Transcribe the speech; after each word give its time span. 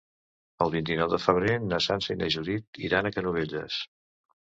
El 0.65 0.71
vint-i-nou 0.75 1.11
de 1.11 1.19
febrer 1.27 1.53
na 1.67 1.81
Sança 1.89 2.17
i 2.17 2.19
na 2.25 2.33
Judit 2.39 2.83
iran 2.91 3.07
a 3.07 3.17
Canovelles. 3.19 3.83